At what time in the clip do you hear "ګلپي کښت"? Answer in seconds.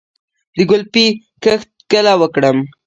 0.69-1.69